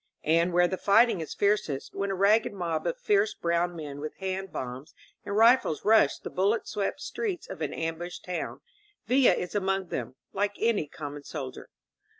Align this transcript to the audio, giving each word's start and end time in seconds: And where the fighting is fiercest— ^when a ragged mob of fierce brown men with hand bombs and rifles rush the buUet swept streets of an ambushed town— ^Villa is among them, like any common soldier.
And 0.25 0.51
where 0.51 0.67
the 0.67 0.79
fighting 0.79 1.21
is 1.21 1.35
fiercest— 1.35 1.93
^when 1.93 2.09
a 2.09 2.15
ragged 2.15 2.53
mob 2.53 2.87
of 2.87 2.97
fierce 2.97 3.35
brown 3.35 3.75
men 3.75 3.99
with 3.99 4.15
hand 4.15 4.51
bombs 4.51 4.95
and 5.23 5.35
rifles 5.37 5.85
rush 5.85 6.17
the 6.17 6.31
buUet 6.31 6.65
swept 6.67 6.99
streets 6.99 7.47
of 7.47 7.61
an 7.61 7.71
ambushed 7.71 8.25
town— 8.25 8.61
^Villa 9.07 9.37
is 9.37 9.53
among 9.53 9.89
them, 9.89 10.15
like 10.33 10.55
any 10.57 10.87
common 10.87 11.23
soldier. 11.23 11.69